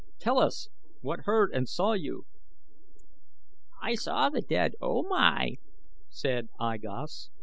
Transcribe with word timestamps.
"Tell 0.17 0.39
us! 0.39 0.67
What 1.01 1.25
heard 1.25 1.51
and 1.53 1.69
saw 1.69 1.91
you?" 1.93 2.25
"I 3.83 3.93
saw 3.93 4.31
the 4.31 4.41
dead 4.41 4.73
O 4.81 5.03
Mai," 5.03 5.57
said 6.09 6.47
I 6.59 6.79
Gos. 6.79 7.29